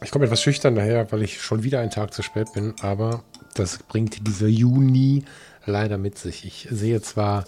[0.00, 3.24] Ich komme etwas schüchtern daher, weil ich schon wieder einen Tag zu spät bin, aber
[3.54, 5.24] das bringt dieser Juni
[5.66, 6.44] leider mit sich.
[6.44, 7.44] Ich sehe zwar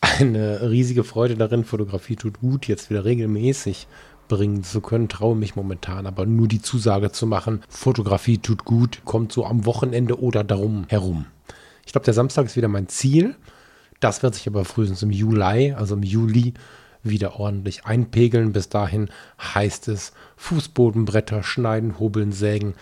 [0.00, 3.86] eine riesige Freude darin, Fotografie tut gut, jetzt wieder regelmäßig
[4.26, 9.02] bringen zu können, traue mich momentan, aber nur die Zusage zu machen, Fotografie tut gut,
[9.04, 11.26] kommt so am Wochenende oder darum herum.
[11.86, 13.36] Ich glaube, der Samstag ist wieder mein Ziel.
[14.00, 16.54] Das wird sich aber frühestens im Juli, also im Juli,
[17.02, 18.52] wieder ordentlich einpegeln.
[18.52, 19.08] Bis dahin
[19.40, 22.74] heißt es Fußbodenbretter schneiden, hobeln, sägen,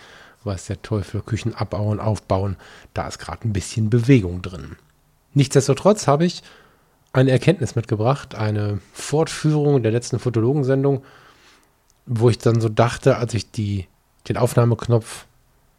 [0.44, 2.56] weiß der Teufel, Küchen abbauen, aufbauen.
[2.94, 4.76] Da ist gerade ein bisschen Bewegung drin.
[5.34, 6.42] Nichtsdestotrotz habe ich
[7.12, 11.02] eine Erkenntnis mitgebracht, eine Fortführung der letzten Fotologensendung,
[12.06, 13.86] wo ich dann so dachte, als ich die,
[14.28, 15.26] den Aufnahmeknopf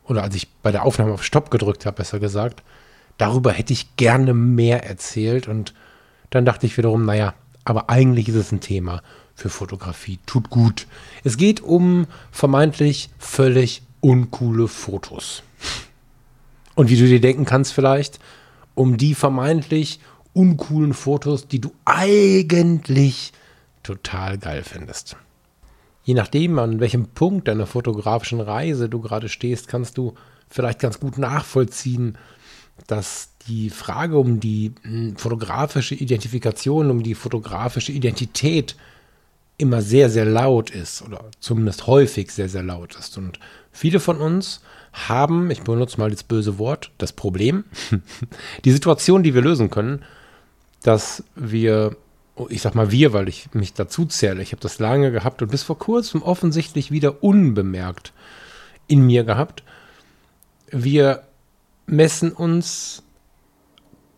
[0.05, 2.63] oder als ich bei der Aufnahme auf Stopp gedrückt habe, besser gesagt,
[3.17, 5.73] darüber hätte ich gerne mehr erzählt und
[6.29, 7.33] dann dachte ich wiederum, naja,
[7.63, 9.01] aber eigentlich ist es ein Thema
[9.35, 10.19] für Fotografie.
[10.25, 10.87] Tut gut.
[11.23, 15.43] Es geht um vermeintlich völlig uncoole Fotos.
[16.75, 18.19] Und wie du dir denken kannst vielleicht,
[18.73, 19.99] um die vermeintlich
[20.33, 23.33] uncoolen Fotos, die du eigentlich
[23.83, 25.17] total geil findest.
[26.03, 30.15] Je nachdem, an welchem Punkt deiner fotografischen Reise du gerade stehst, kannst du
[30.49, 32.17] vielleicht ganz gut nachvollziehen,
[32.87, 38.75] dass die Frage um die hm, fotografische Identifikation, um die fotografische Identität
[39.57, 43.17] immer sehr, sehr laut ist oder zumindest häufig sehr, sehr laut ist.
[43.17, 43.39] Und
[43.71, 44.61] viele von uns
[44.91, 47.63] haben, ich benutze mal das böse Wort, das Problem,
[48.65, 50.03] die Situation, die wir lösen können,
[50.81, 51.95] dass wir,
[52.49, 55.51] ich sag mal wir, weil ich mich dazu zähle, ich habe das lange gehabt und
[55.51, 58.13] bis vor kurzem offensichtlich wieder unbemerkt
[58.87, 59.63] in mir gehabt.
[60.71, 61.23] Wir
[61.85, 63.03] messen uns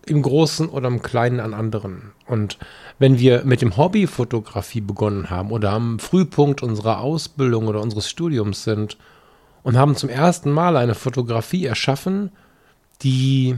[0.05, 2.11] im Großen oder im Kleinen an anderen.
[2.27, 2.57] Und
[2.99, 8.09] wenn wir mit dem Hobby Fotografie begonnen haben oder am Frühpunkt unserer Ausbildung oder unseres
[8.09, 8.97] Studiums sind
[9.63, 12.31] und haben zum ersten Mal eine Fotografie erschaffen,
[13.01, 13.57] die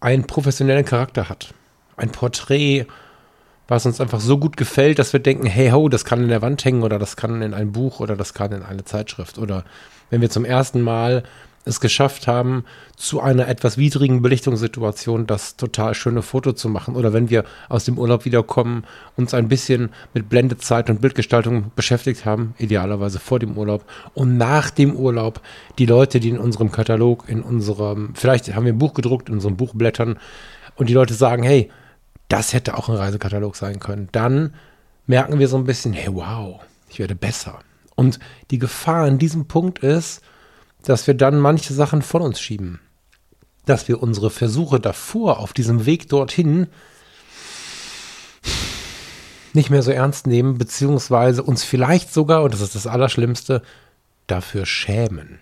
[0.00, 1.54] einen professionellen Charakter hat.
[1.96, 2.86] Ein Porträt,
[3.68, 6.42] was uns einfach so gut gefällt, dass wir denken, hey ho, das kann in der
[6.42, 9.38] Wand hängen oder das kann in ein Buch oder das kann in eine Zeitschrift.
[9.38, 9.64] Oder
[10.10, 11.24] wenn wir zum ersten Mal
[11.66, 12.64] es geschafft haben,
[12.96, 16.94] zu einer etwas widrigen Belichtungssituation das total schöne Foto zu machen.
[16.94, 18.84] Oder wenn wir aus dem Urlaub wiederkommen,
[19.16, 23.84] uns ein bisschen mit Blendezeit und Bildgestaltung beschäftigt haben, idealerweise vor dem Urlaub
[24.14, 25.40] und nach dem Urlaub
[25.78, 29.34] die Leute, die in unserem Katalog, in unserem, vielleicht haben wir ein Buch gedruckt, in
[29.34, 30.18] unserem Buch blättern
[30.76, 31.70] und die Leute sagen, hey,
[32.28, 34.08] das hätte auch ein Reisekatalog sein können.
[34.12, 34.54] Dann
[35.06, 37.58] merken wir so ein bisschen, hey, wow, ich werde besser.
[37.96, 38.20] Und
[38.52, 40.22] die Gefahr an diesem Punkt ist,
[40.86, 42.80] dass wir dann manche Sachen von uns schieben.
[43.64, 46.68] Dass wir unsere Versuche davor auf diesem Weg dorthin
[49.52, 53.62] nicht mehr so ernst nehmen, beziehungsweise uns vielleicht sogar, und das ist das Allerschlimmste,
[54.26, 55.40] dafür schämen.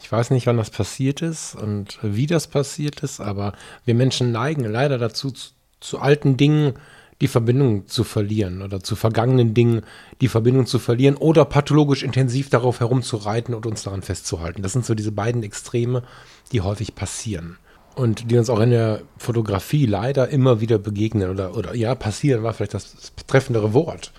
[0.00, 3.52] Ich weiß nicht, wann das passiert ist und wie das passiert ist, aber
[3.84, 5.50] wir Menschen neigen leider dazu, zu,
[5.80, 6.74] zu alten Dingen
[7.22, 9.82] die Verbindung zu verlieren oder zu vergangenen Dingen
[10.20, 14.60] die Verbindung zu verlieren oder pathologisch intensiv darauf herumzureiten und uns daran festzuhalten.
[14.60, 16.02] Das sind so diese beiden Extreme,
[16.50, 17.58] die häufig passieren
[17.94, 22.42] und die uns auch in der Fotografie leider immer wieder begegnen oder, oder ja, passieren
[22.42, 24.10] war vielleicht das treffendere Wort.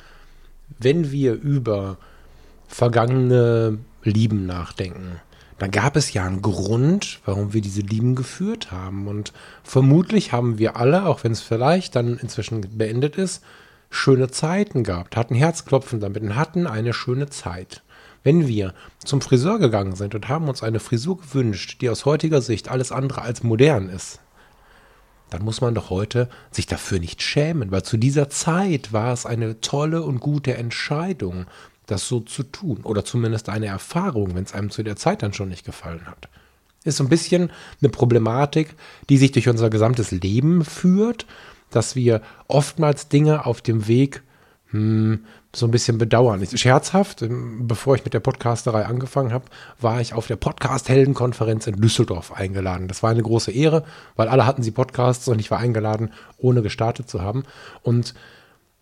[0.80, 1.98] Wenn wir über
[2.70, 5.20] vergangene Lieben nachdenken,
[5.60, 9.08] dann gab es ja einen Grund, warum wir diese Lieben geführt haben.
[9.08, 9.34] Und
[9.64, 13.44] vermutlich haben wir alle, auch wenn es vielleicht dann inzwischen beendet ist,
[13.90, 17.84] schöne Zeiten gehabt, hatten Herzklopfen damit und hatten eine schöne Zeit.
[18.24, 18.74] Wenn wir
[19.04, 22.92] zum Friseur gegangen sind und haben uns eine Frisur gewünscht, die aus heutiger Sicht alles
[22.92, 24.20] andere als modern ist,
[25.30, 29.26] dann muss man doch heute sich dafür nicht schämen, weil zu dieser Zeit war es
[29.26, 31.48] eine tolle und gute Entscheidung,
[31.86, 32.82] das so zu tun.
[32.84, 36.30] Oder zumindest eine Erfahrung, wenn es einem zu der Zeit dann schon nicht gefallen hat.
[36.84, 37.52] Ist so ein bisschen
[37.82, 38.76] eine Problematik,
[39.10, 41.26] die sich durch unser gesamtes Leben führt,
[41.70, 44.22] dass wir oftmals Dinge auf dem Weg
[44.74, 45.26] hm,
[45.56, 46.46] so ein bisschen bedauern.
[46.46, 49.46] Scherzhaft, ähm, bevor ich mit der Podcasterei angefangen habe,
[49.80, 52.88] war ich auf der Podcast-Heldenkonferenz in Düsseldorf eingeladen.
[52.88, 53.84] Das war eine große Ehre,
[54.16, 57.44] weil alle hatten sie Podcasts und ich war eingeladen, ohne gestartet zu haben.
[57.84, 58.16] Und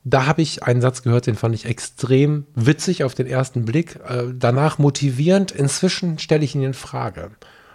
[0.04, 4.00] da habe ich einen Satz gehört, den fand ich extrem witzig auf den ersten Blick,
[4.08, 5.52] äh, danach motivierend.
[5.52, 7.32] Inzwischen stelle ich ihn in Frage.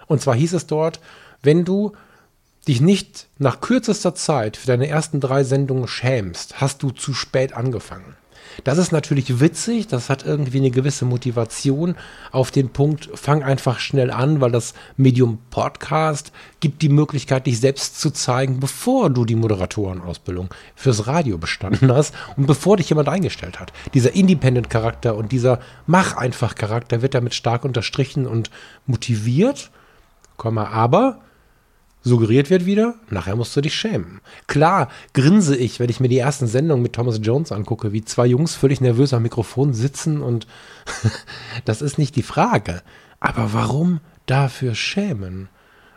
[0.06, 1.00] Und zwar hieß es dort,
[1.43, 1.93] wenn du
[2.67, 7.52] dich nicht nach kürzester Zeit für deine ersten drei Sendungen schämst, hast du zu spät
[7.52, 8.17] angefangen.
[8.64, 11.96] Das ist natürlich witzig, das hat irgendwie eine gewisse Motivation
[12.32, 17.60] auf den Punkt, fang einfach schnell an, weil das Medium Podcast gibt die Möglichkeit, dich
[17.60, 23.08] selbst zu zeigen, bevor du die Moderatorenausbildung fürs Radio bestanden hast und bevor dich jemand
[23.08, 23.72] eingestellt hat.
[23.94, 28.50] Dieser Independent-Charakter und dieser Mach-einfach-Charakter wird damit stark unterstrichen und
[28.87, 29.70] motiviert,
[30.38, 31.20] aber
[32.06, 34.20] suggeriert wird wieder, nachher musst du dich schämen.
[34.47, 38.26] Klar grinse ich, wenn ich mir die ersten Sendungen mit Thomas Jones angucke, wie zwei
[38.26, 40.47] Jungs völlig nervös am Mikrofon sitzen und
[41.64, 42.82] das ist nicht die Frage.
[43.19, 45.49] Aber warum dafür schämen?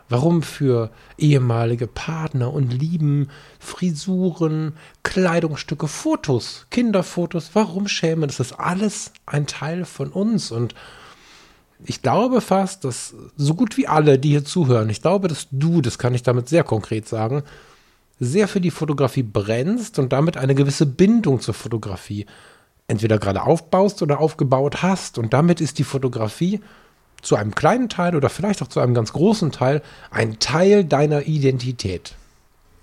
[0.08, 3.28] Warum für ehemalige Partner und Lieben,
[3.60, 4.74] Frisuren,
[5.04, 7.50] Kleidungsstücke, Fotos, Kinderfotos?
[7.54, 8.26] Warum schämen?
[8.26, 10.74] Das ist alles ein Teil von uns und
[11.84, 15.80] ich glaube fast, dass so gut wie alle, die hier zuhören, ich glaube, dass du,
[15.80, 17.42] das kann ich damit sehr konkret sagen,
[18.18, 22.26] sehr für die Fotografie brennst und damit eine gewisse Bindung zur Fotografie
[22.86, 25.16] entweder gerade aufbaust oder aufgebaut hast.
[25.16, 26.60] Und damit ist die Fotografie
[27.22, 31.26] zu einem kleinen Teil oder vielleicht auch zu einem ganz großen Teil ein Teil deiner
[31.26, 32.14] Identität.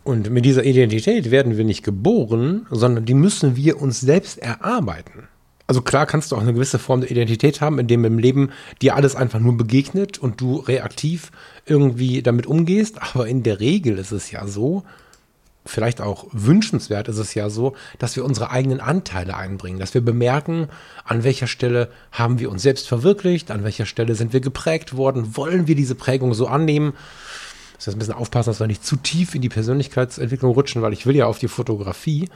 [0.04, 5.28] Und mit dieser Identität werden wir nicht geboren, sondern die müssen wir uns selbst erarbeiten.
[5.68, 8.52] Also klar kannst du auch eine gewisse Form der Identität haben, in dem im Leben
[8.82, 11.32] dir alles einfach nur begegnet und du reaktiv
[11.66, 13.02] irgendwie damit umgehst.
[13.02, 14.84] Aber in der Regel ist es ja so,
[15.66, 20.02] vielleicht auch wünschenswert ist es ja so, dass wir unsere eigenen Anteile einbringen, dass wir
[20.02, 20.70] bemerken,
[21.04, 25.36] an welcher Stelle haben wir uns selbst verwirklicht, an welcher Stelle sind wir geprägt worden,
[25.36, 26.94] wollen wir diese Prägung so annehmen.
[27.76, 30.94] Das heißt, ein bisschen aufpassen, dass wir nicht zu tief in die Persönlichkeitsentwicklung rutschen, weil
[30.94, 32.30] ich will ja auf die Fotografie.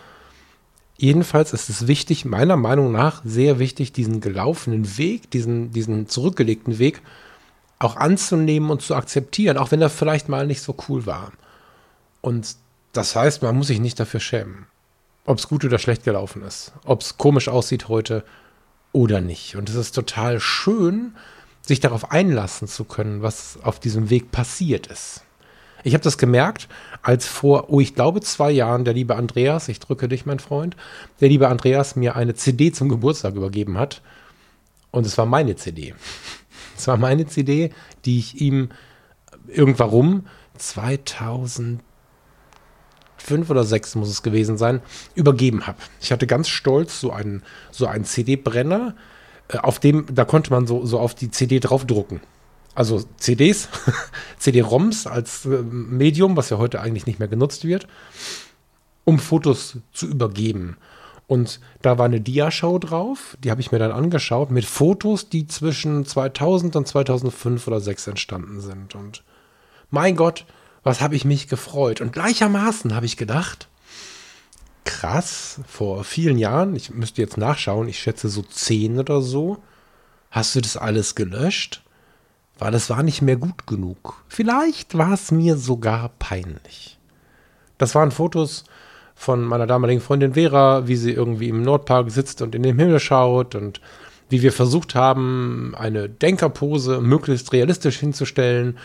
[1.02, 6.78] Jedenfalls ist es wichtig, meiner Meinung nach sehr wichtig, diesen gelaufenen Weg, diesen, diesen zurückgelegten
[6.78, 7.02] Weg
[7.80, 11.32] auch anzunehmen und zu akzeptieren, auch wenn er vielleicht mal nicht so cool war.
[12.22, 12.56] Und
[12.94, 14.68] das heißt, man muss sich nicht dafür schämen,
[15.26, 18.24] ob es gut oder schlecht gelaufen ist, ob es komisch aussieht heute
[18.92, 19.56] oder nicht.
[19.56, 21.16] Und es ist total schön,
[21.64, 25.24] sich darauf einlassen zu können, was auf diesem Weg passiert ist.
[25.84, 26.68] Ich habe das gemerkt,
[27.02, 30.76] als vor, oh, ich glaube, zwei Jahren der liebe Andreas, ich drücke dich, mein Freund,
[31.20, 34.02] der liebe Andreas mir eine CD zum Geburtstag übergeben hat.
[34.92, 35.96] Und es war meine CD.
[36.78, 37.72] Es war meine CD,
[38.06, 38.70] die ich ihm
[39.48, 40.26] irgendwann
[40.58, 41.82] 2005
[43.50, 44.82] oder 6 muss es gewesen sein,
[45.14, 45.78] übergeben habe.
[46.00, 48.96] Ich hatte ganz stolz so einen, so einen CD-Brenner,
[49.50, 52.22] äh, auf dem, da konnte man so, so auf die CD draufdrucken
[52.76, 53.70] also CDs,
[54.38, 57.88] CD-ROMs als äh, Medium, was ja heute eigentlich nicht mehr genutzt wird,
[59.04, 60.78] um Fotos zu übergeben.
[61.28, 65.48] Und da war eine Diashow drauf, die habe ich mir dann angeschaut, mit Fotos, die
[65.48, 68.96] zwischen 2000 und 2005 oder 2006 entstanden sind.
[68.96, 69.24] Und
[69.90, 70.46] mein Gott,
[70.84, 72.02] was habe ich mich gefreut.
[72.02, 73.70] Und gleichermaßen habe ich gedacht,
[74.84, 79.62] krass, vor vielen Jahren, ich müsste jetzt nachschauen, ich schätze so zehn oder so,
[80.32, 81.82] hast du das alles gelöscht?
[82.62, 84.24] Weil es war nicht mehr gut genug.
[84.28, 87.00] Vielleicht war es mir sogar peinlich.
[87.80, 88.66] Das waren Fotos
[89.16, 93.00] von meiner damaligen Freundin Vera, wie sie irgendwie im Nordpark sitzt und in den Himmel
[93.00, 93.82] schaut und
[94.30, 98.78] wie wir versucht haben, eine Denkerpose möglichst realistisch hinzustellen,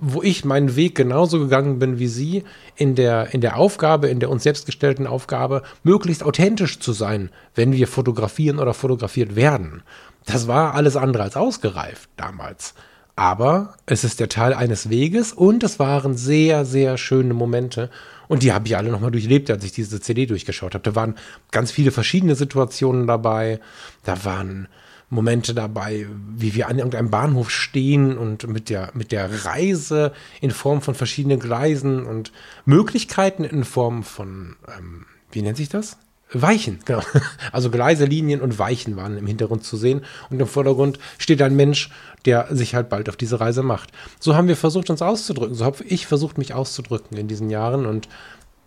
[0.00, 2.42] wo ich meinen Weg genauso gegangen bin wie sie,
[2.74, 7.30] in der, in der Aufgabe, in der uns selbst gestellten Aufgabe, möglichst authentisch zu sein,
[7.54, 9.84] wenn wir fotografieren oder fotografiert werden.
[10.26, 12.74] Das war alles andere als ausgereift damals.
[13.18, 17.90] Aber es ist der Teil eines Weges und es waren sehr, sehr schöne Momente.
[18.28, 20.84] Und die habe ich alle nochmal durchlebt, als ich diese CD durchgeschaut habe.
[20.84, 21.16] Da waren
[21.50, 23.58] ganz viele verschiedene Situationen dabei.
[24.04, 24.68] Da waren
[25.10, 26.06] Momente dabei,
[26.36, 30.94] wie wir an irgendeinem Bahnhof stehen und mit der, mit der Reise in Form von
[30.94, 32.30] verschiedenen Gleisen und
[32.66, 35.96] Möglichkeiten in Form von, ähm, wie nennt sich das?
[36.32, 37.02] Weichen, genau.
[37.52, 40.02] Also Gleise, Linien und Weichen waren im Hintergrund zu sehen.
[40.30, 41.90] Und im Vordergrund steht ein Mensch,
[42.24, 43.90] der sich halt bald auf diese Reise macht.
[44.20, 45.54] So haben wir versucht, uns auszudrücken.
[45.54, 47.86] So habe ich versucht, mich auszudrücken in diesen Jahren.
[47.86, 48.08] Und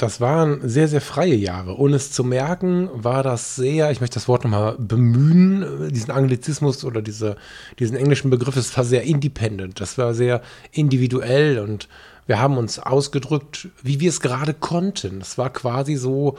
[0.02, 1.78] das waren sehr, sehr freie Jahre.
[1.78, 6.84] Ohne es zu merken, war das sehr, ich möchte das Wort nochmal bemühen, diesen Anglizismus
[6.84, 7.36] oder diese,
[7.78, 9.80] diesen englischen Begriff, es war sehr independent.
[9.80, 10.42] Das war sehr
[10.72, 11.88] individuell und
[12.26, 15.22] wir haben uns ausgedrückt, wie wir es gerade konnten.
[15.22, 16.38] Es war quasi so,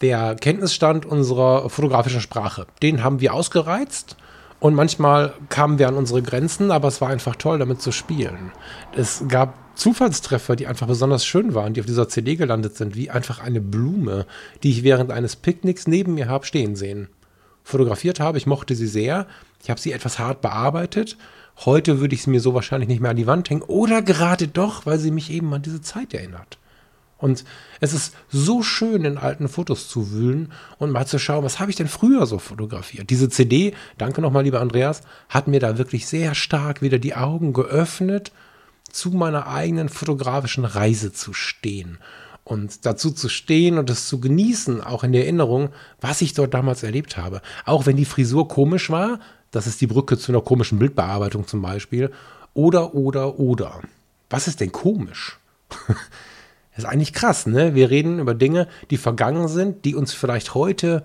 [0.00, 2.66] der Kenntnisstand unserer fotografischen Sprache.
[2.82, 4.16] Den haben wir ausgereizt
[4.58, 8.52] und manchmal kamen wir an unsere Grenzen, aber es war einfach toll, damit zu spielen.
[8.94, 13.10] Es gab Zufallstreffer, die einfach besonders schön waren, die auf dieser CD gelandet sind, wie
[13.10, 14.26] einfach eine Blume,
[14.62, 17.08] die ich während eines Picknicks neben mir habe stehen sehen.
[17.64, 19.26] Fotografiert habe, ich mochte sie sehr.
[19.62, 21.16] Ich habe sie etwas hart bearbeitet,
[21.64, 23.62] heute würde ich es mir so wahrscheinlich nicht mehr an die Wand hängen.
[23.62, 26.58] Oder gerade doch, weil sie mich eben an diese Zeit erinnert.
[27.20, 27.44] Und
[27.80, 31.70] es ist so schön, in alten Fotos zu wühlen und mal zu schauen, was habe
[31.70, 33.10] ich denn früher so fotografiert.
[33.10, 37.52] Diese CD, danke nochmal, lieber Andreas, hat mir da wirklich sehr stark wieder die Augen
[37.52, 38.32] geöffnet,
[38.90, 41.98] zu meiner eigenen fotografischen Reise zu stehen.
[42.42, 45.68] Und dazu zu stehen und es zu genießen, auch in der Erinnerung,
[46.00, 47.42] was ich dort damals erlebt habe.
[47.64, 51.60] Auch wenn die Frisur komisch war, das ist die Brücke zu einer komischen Bildbearbeitung zum
[51.62, 52.10] Beispiel.
[52.54, 53.80] Oder, oder, oder.
[54.30, 55.38] Was ist denn komisch?
[56.70, 57.74] Das ist eigentlich krass, ne?
[57.74, 61.02] Wir reden über Dinge, die vergangen sind, die uns vielleicht heute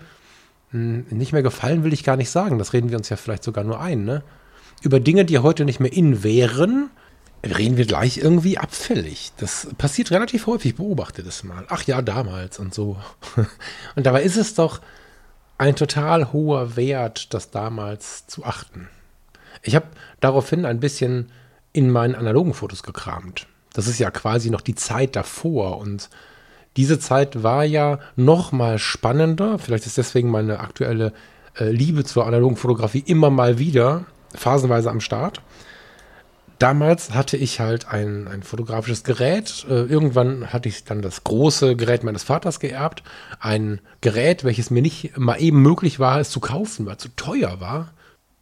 [0.71, 2.57] hm, nicht mehr gefallen, will ich gar nicht sagen.
[2.59, 4.23] Das reden wir uns ja vielleicht sogar nur ein, ne?
[4.81, 6.91] Über Dinge, die heute nicht mehr in wären,
[7.43, 9.31] reden wir gleich irgendwie abfällig.
[9.37, 11.65] Das passiert relativ häufig, beobachte das mal.
[11.69, 12.97] Ach ja, damals und so.
[13.95, 14.81] Und dabei ist es doch
[15.57, 18.89] ein total hoher Wert, das damals zu achten.
[19.61, 19.87] Ich habe
[20.19, 21.31] daraufhin ein bisschen
[21.71, 23.47] in meinen analogen Fotos gekramt.
[23.75, 26.09] Das ist ja quasi noch die Zeit davor und
[26.77, 29.59] diese Zeit war ja noch mal spannender.
[29.59, 31.11] Vielleicht ist deswegen meine aktuelle
[31.59, 35.41] äh, Liebe zur analogen Fotografie immer mal wieder phasenweise am Start.
[36.57, 39.65] Damals hatte ich halt ein, ein fotografisches Gerät.
[39.69, 43.03] Äh, irgendwann hatte ich dann das große Gerät meines Vaters geerbt.
[43.41, 47.13] Ein Gerät, welches mir nicht mal eben möglich war, es zu kaufen, weil es zu
[47.17, 47.91] teuer war.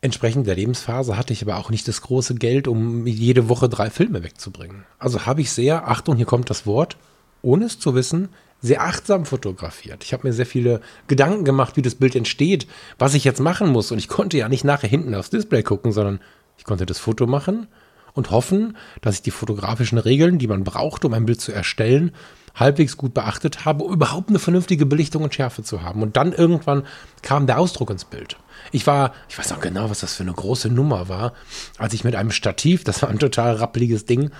[0.03, 3.89] Entsprechend der Lebensphase hatte ich aber auch nicht das große Geld, um jede Woche drei
[3.89, 4.83] Filme wegzubringen.
[4.99, 6.97] Also habe ich sehr, Achtung, hier kommt das Wort,
[7.41, 8.27] ohne es zu wissen,
[8.59, 10.03] sehr achtsam fotografiert.
[10.03, 12.67] Ich habe mir sehr viele Gedanken gemacht, wie das Bild entsteht,
[12.99, 13.93] was ich jetzt machen muss.
[13.93, 16.19] Und ich konnte ja nicht nachher hinten aufs Display gucken, sondern
[16.57, 17.67] ich konnte das Foto machen
[18.13, 22.11] und hoffen, dass ich die fotografischen Regeln, die man braucht, um ein Bild zu erstellen,
[22.55, 26.01] halbwegs gut beachtet habe, um überhaupt eine vernünftige Belichtung und Schärfe zu haben.
[26.01, 26.83] Und dann irgendwann
[27.21, 28.37] kam der Ausdruck ins Bild.
[28.71, 31.33] Ich war, ich weiß auch genau, was das für eine große Nummer war,
[31.77, 34.31] als ich mit einem Stativ, das war ein total rappeliges Ding,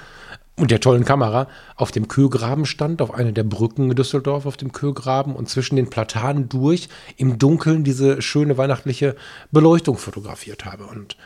[0.56, 4.56] und der tollen Kamera auf dem Kögraben stand, auf einer der Brücken in Düsseldorf auf
[4.56, 9.16] dem Kögraben und zwischen den Platanen durch im Dunkeln diese schöne weihnachtliche
[9.52, 10.86] Beleuchtung fotografiert habe.
[10.86, 11.18] Und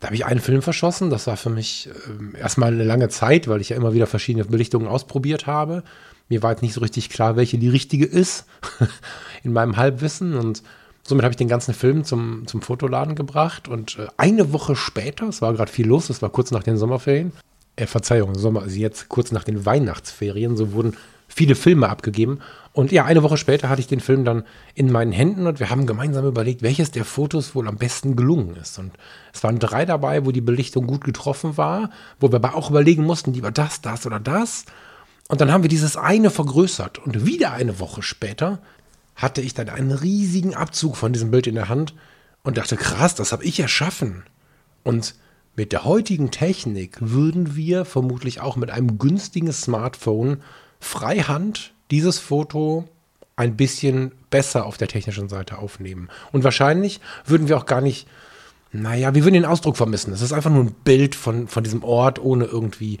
[0.00, 1.10] da habe ich einen Film verschossen.
[1.10, 4.44] Das war für mich äh, erstmal eine lange Zeit, weil ich ja immer wieder verschiedene
[4.44, 5.82] Belichtungen ausprobiert habe.
[6.28, 8.46] Mir war jetzt nicht so richtig klar, welche die richtige ist
[9.42, 10.34] in meinem Halbwissen.
[10.34, 10.62] Und
[11.02, 13.68] somit habe ich den ganzen Film zum, zum Fotoladen gebracht.
[13.68, 16.76] Und äh, eine Woche später, es war gerade viel los, es war kurz nach den
[16.76, 17.32] Sommerferien,
[17.76, 20.96] äh, Verzeihung, Sommer, also jetzt kurz nach den Weihnachtsferien, so wurden
[21.28, 22.40] viele Filme abgegeben.
[22.76, 25.70] Und ja, eine Woche später hatte ich den Film dann in meinen Händen und wir
[25.70, 28.78] haben gemeinsam überlegt, welches der Fotos wohl am besten gelungen ist.
[28.78, 28.92] Und
[29.32, 31.88] es waren drei dabei, wo die Belichtung gut getroffen war,
[32.20, 34.66] wo wir aber auch überlegen mussten, lieber das, das oder das.
[35.28, 36.98] Und dann haben wir dieses eine vergrößert.
[36.98, 38.58] Und wieder eine Woche später
[39.14, 41.94] hatte ich dann einen riesigen Abzug von diesem Bild in der Hand
[42.42, 44.24] und dachte, krass, das habe ich erschaffen.
[44.82, 45.14] Und
[45.54, 50.42] mit der heutigen Technik würden wir vermutlich auch mit einem günstigen Smartphone
[50.78, 52.88] freihand dieses Foto
[53.36, 56.08] ein bisschen besser auf der technischen Seite aufnehmen.
[56.32, 58.08] Und wahrscheinlich würden wir auch gar nicht,
[58.72, 60.12] naja, wir würden den Ausdruck vermissen.
[60.12, 62.98] Es ist einfach nur ein Bild von, von diesem Ort, ohne irgendwie,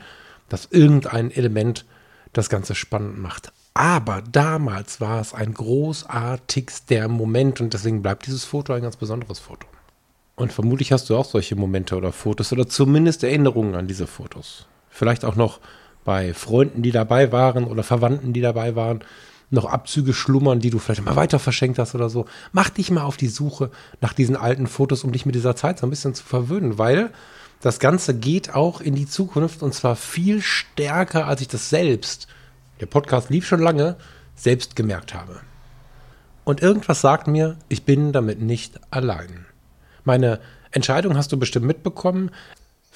[0.48, 1.86] dass irgendein Element
[2.32, 3.52] das Ganze spannend macht.
[3.72, 9.38] Aber damals war es ein großartigster Moment und deswegen bleibt dieses Foto ein ganz besonderes
[9.38, 9.66] Foto.
[10.34, 14.66] Und vermutlich hast du auch solche Momente oder Fotos oder zumindest Erinnerungen an diese Fotos.
[14.90, 15.60] Vielleicht auch noch
[16.06, 19.00] bei Freunden, die dabei waren oder Verwandten, die dabei waren,
[19.50, 22.24] noch Abzüge schlummern, die du vielleicht mal weiter verschenkt hast oder so.
[22.52, 23.70] Mach dich mal auf die Suche
[24.00, 27.10] nach diesen alten Fotos, um dich mit dieser Zeit so ein bisschen zu verwöhnen, weil
[27.60, 32.28] das Ganze geht auch in die Zukunft und zwar viel stärker, als ich das selbst,
[32.80, 33.96] der Podcast lief schon lange,
[34.34, 35.40] selbst gemerkt habe.
[36.44, 39.46] Und irgendwas sagt mir, ich bin damit nicht allein.
[40.04, 40.38] Meine
[40.70, 42.30] Entscheidung hast du bestimmt mitbekommen.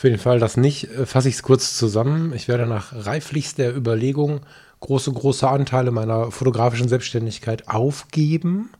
[0.00, 2.33] Für den Fall, dass nicht, äh, fasse ich es kurz zusammen.
[2.33, 4.40] Ich werde nach reiflichster Überlegung
[4.80, 8.71] große, große Anteile meiner fotografischen Selbstständigkeit aufgeben.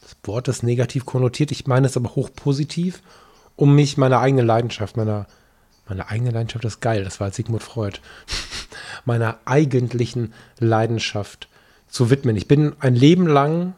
[0.00, 3.02] Das Wort ist negativ konnotiert, ich meine es aber hochpositiv,
[3.56, 5.26] um mich meiner eigenen Leidenschaft, meiner,
[5.88, 7.98] meine eigene Leidenschaft ist geil, das war Sigmund Freud,
[9.04, 11.48] meiner eigentlichen Leidenschaft
[11.88, 12.36] zu widmen.
[12.36, 13.74] Ich bin ein Leben lang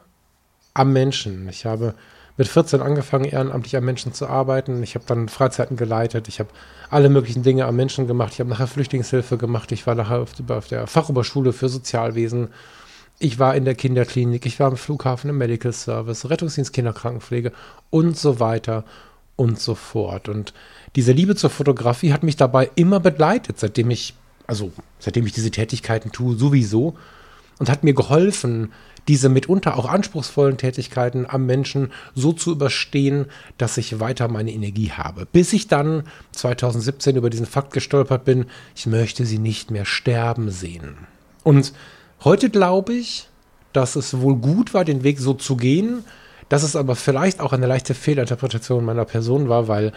[0.75, 1.49] am Menschen.
[1.49, 1.95] Ich habe
[2.37, 4.83] mit 14 angefangen, ehrenamtlich am Menschen zu arbeiten.
[4.83, 6.29] Ich habe dann Freizeiten geleitet.
[6.29, 6.51] Ich habe
[6.91, 8.33] alle möglichen Dinge am Menschen gemacht.
[8.35, 9.71] Ich habe nachher Flüchtlingshilfe gemacht.
[9.73, 10.33] Ich war nachher auf,
[10.69, 12.49] der Fachoberschule für Sozialwesen.
[13.19, 14.47] Ich war in der Kinderklinik.
[14.47, 17.53] Ich war am Flughafen im Medical Service, Rettungsdienst Kinderkrankenpflege
[17.91, 18.85] und so weiter
[19.37, 20.29] und so fort.
[20.29, 20.55] Und
[20.97, 24.15] diese Liebe zur Fotografie hat mich dabei immer begleitet, seitdem ich,
[24.47, 26.97] also seitdem ich diese Tätigkeiten tue, sowieso.
[27.59, 28.73] und hat mir geholfen,
[29.09, 33.27] diese mitunter auch anspruchsvollen Tätigkeiten am Menschen so zu überstehen,
[33.59, 35.27] dass ich weiter meine Energie habe.
[35.27, 40.51] Bis ich dann 2017 über diesen Fakt gestolpert bin, ich möchte sie nicht mehr sterben
[40.51, 40.97] sehen.
[41.43, 41.73] Und
[42.23, 43.29] heute glaube ich,
[43.73, 46.05] dass es wohl gut war, den Weg so zu gehen,
[46.49, 49.93] dass es aber vielleicht auch eine leichte Fehlinterpretation meiner Person war, weil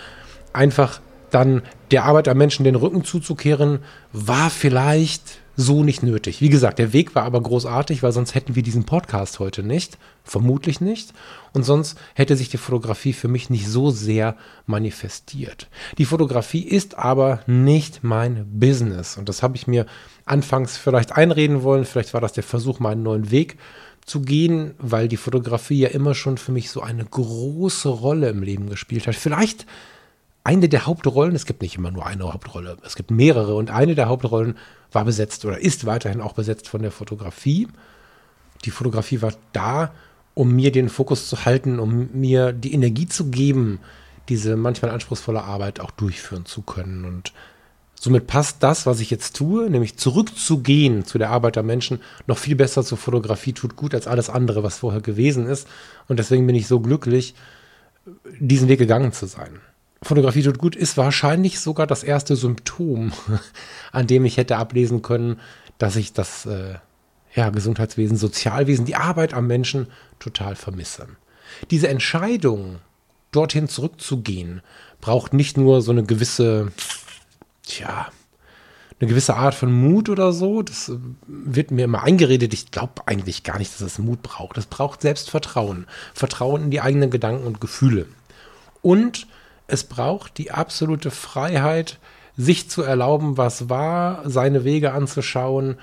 [0.53, 3.79] einfach dann der Arbeit am Menschen den Rücken zuzukehren,
[4.13, 6.41] war vielleicht so nicht nötig.
[6.41, 9.97] Wie gesagt, der Weg war aber großartig, weil sonst hätten wir diesen Podcast heute nicht,
[10.23, 11.13] vermutlich nicht.
[11.53, 14.35] Und sonst hätte sich die Fotografie für mich nicht so sehr
[14.65, 15.69] manifestiert.
[15.97, 19.17] Die Fotografie ist aber nicht mein Business.
[19.17, 19.85] Und das habe ich mir
[20.25, 21.85] anfangs vielleicht einreden wollen.
[21.85, 23.57] Vielleicht war das der Versuch, meinen neuen Weg
[24.05, 28.43] zu gehen, weil die Fotografie ja immer schon für mich so eine große Rolle im
[28.43, 29.15] Leben gespielt hat.
[29.15, 29.65] Vielleicht
[30.45, 33.95] eine der Hauptrollen, es gibt nicht immer nur eine Hauptrolle, es gibt mehrere und eine
[33.95, 34.57] der Hauptrollen
[34.91, 37.67] war besetzt oder ist weiterhin auch besetzt von der Fotografie.
[38.63, 39.91] Die Fotografie war da,
[40.35, 43.79] um mir den Fokus zu halten, um mir die Energie zu geben,
[44.29, 47.05] diese manchmal anspruchsvolle Arbeit auch durchführen zu können.
[47.05, 47.33] Und
[47.95, 52.37] somit passt das, was ich jetzt tue, nämlich zurückzugehen zu der Arbeit der Menschen, noch
[52.37, 55.67] viel besser zur Fotografie, tut gut als alles andere, was vorher gewesen ist.
[56.07, 57.33] Und deswegen bin ich so glücklich,
[58.39, 59.59] diesen Weg gegangen zu sein.
[60.05, 63.11] Fotografie tut gut ist wahrscheinlich sogar das erste Symptom,
[63.91, 65.39] an dem ich hätte ablesen können,
[65.79, 66.75] dass ich das äh,
[67.33, 69.87] ja, Gesundheitswesen, Sozialwesen, die Arbeit am Menschen
[70.19, 71.07] total vermisse.
[71.71, 72.77] Diese Entscheidung,
[73.31, 74.61] dorthin zurückzugehen,
[75.01, 76.71] braucht nicht nur so eine gewisse,
[77.63, 78.07] tja,
[78.99, 80.61] eine gewisse Art von Mut oder so.
[80.61, 82.53] Das äh, wird mir immer eingeredet.
[82.53, 84.59] Ich glaube eigentlich gar nicht, dass es Mut braucht.
[84.59, 85.87] Es braucht Selbstvertrauen.
[86.13, 88.05] Vertrauen in die eigenen Gedanken und Gefühle.
[88.83, 89.25] Und
[89.67, 91.99] es braucht die absolute Freiheit,
[92.37, 95.77] sich zu erlauben, was war, seine Wege anzuschauen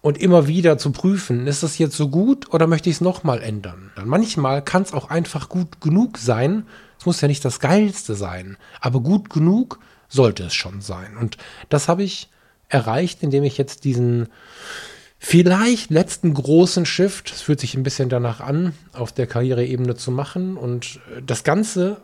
[0.00, 3.40] und immer wieder zu prüfen, ist das jetzt so gut oder möchte ich es nochmal
[3.40, 3.90] ändern?
[3.96, 6.66] Dann manchmal kann es auch einfach gut genug sein.
[6.98, 9.78] Es muss ja nicht das Geilste sein, aber gut genug
[10.08, 11.16] sollte es schon sein.
[11.16, 11.36] Und
[11.68, 12.28] das habe ich
[12.68, 14.28] erreicht, indem ich jetzt diesen
[15.18, 20.10] vielleicht letzten großen Shift, es fühlt sich ein bisschen danach an, auf der Karriereebene zu
[20.10, 21.98] machen und das Ganze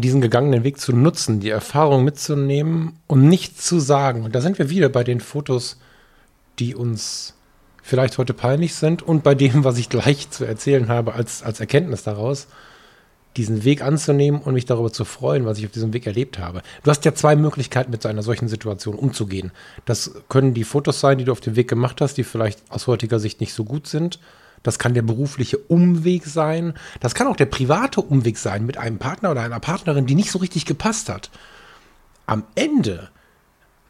[0.00, 4.24] diesen gegangenen Weg zu nutzen, die Erfahrung mitzunehmen und nichts zu sagen.
[4.24, 5.78] Und da sind wir wieder bei den Fotos,
[6.58, 7.34] die uns
[7.82, 11.60] vielleicht heute peinlich sind und bei dem, was ich gleich zu erzählen habe als, als
[11.60, 12.48] Erkenntnis daraus,
[13.36, 16.62] diesen Weg anzunehmen und mich darüber zu freuen, was ich auf diesem Weg erlebt habe.
[16.82, 19.52] Du hast ja zwei Möglichkeiten, mit so einer solchen Situation umzugehen.
[19.84, 22.86] Das können die Fotos sein, die du auf dem Weg gemacht hast, die vielleicht aus
[22.86, 24.18] heutiger Sicht nicht so gut sind
[24.62, 26.74] das kann der berufliche Umweg sein.
[27.00, 30.30] Das kann auch der private Umweg sein mit einem Partner oder einer Partnerin, die nicht
[30.30, 31.30] so richtig gepasst hat.
[32.26, 33.10] Am Ende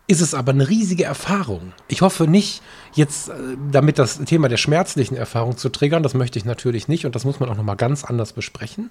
[0.08, 1.72] ist es aber eine riesige Erfahrung.
[1.88, 3.32] Ich hoffe nicht, jetzt äh,
[3.72, 7.24] damit das Thema der schmerzlichen Erfahrung zu triggern, das möchte ich natürlich nicht und das
[7.24, 8.90] muss man auch nochmal ganz anders besprechen.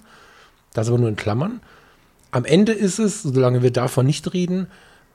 [0.74, 1.60] Das aber nur in Klammern.
[2.32, 4.66] Am Ende ist es, solange wir davon nicht reden,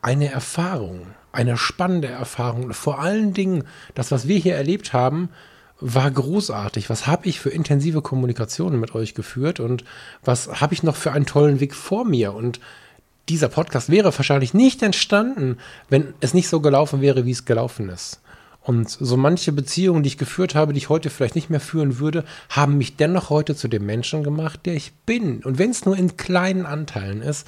[0.01, 2.73] eine Erfahrung, eine spannende Erfahrung.
[2.73, 5.29] Vor allen Dingen, das, was wir hier erlebt haben,
[5.81, 6.89] war großartig.
[6.89, 9.83] Was habe ich für intensive Kommunikationen mit euch geführt und
[10.23, 12.33] was habe ich noch für einen tollen Weg vor mir?
[12.33, 12.59] Und
[13.27, 15.57] dieser Podcast wäre wahrscheinlich nicht entstanden,
[15.89, 18.21] wenn es nicht so gelaufen wäre, wie es gelaufen ist.
[18.63, 21.97] Und so manche Beziehungen, die ich geführt habe, die ich heute vielleicht nicht mehr führen
[21.97, 25.43] würde, haben mich dennoch heute zu dem Menschen gemacht, der ich bin.
[25.43, 27.47] Und wenn es nur in kleinen Anteilen ist.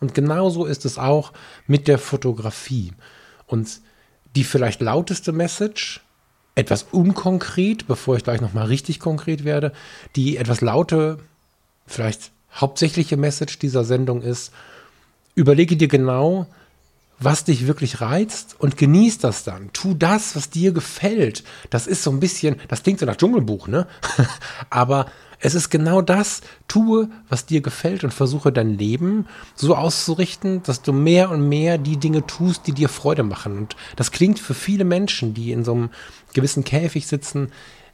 [0.00, 1.32] Und genauso ist es auch
[1.66, 2.92] mit der Fotografie.
[3.46, 3.80] Und
[4.36, 6.03] die vielleicht lauteste Message,
[6.54, 9.72] etwas unkonkret, bevor ich gleich nochmal richtig konkret werde,
[10.16, 11.18] die etwas laute,
[11.86, 14.52] vielleicht hauptsächliche Message dieser Sendung ist,
[15.34, 16.46] überlege dir genau,
[17.18, 19.70] was dich wirklich reizt und genieß das dann.
[19.72, 21.44] Tu das, was dir gefällt.
[21.70, 23.86] Das ist so ein bisschen, das klingt so nach Dschungelbuch, ne?
[24.70, 25.06] Aber
[25.38, 26.40] es ist genau das.
[26.68, 31.78] Tue, was dir gefällt und versuche dein Leben so auszurichten, dass du mehr und mehr
[31.78, 33.58] die Dinge tust, die dir Freude machen.
[33.58, 35.90] Und das klingt für viele Menschen, die in so einem
[36.34, 37.52] gewissen Käfig sitzen,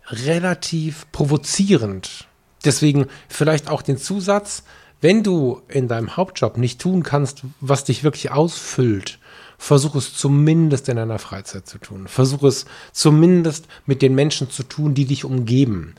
[0.09, 2.27] relativ provozierend.
[2.65, 4.65] Deswegen vielleicht auch den Zusatz,
[5.01, 9.19] wenn du in deinem Hauptjob nicht tun kannst, was dich wirklich ausfüllt,
[9.57, 12.07] versuch es zumindest in deiner Freizeit zu tun.
[12.07, 15.95] Versuch es zumindest mit den Menschen zu tun, die dich umgeben.